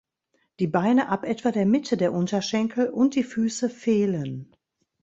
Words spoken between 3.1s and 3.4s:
die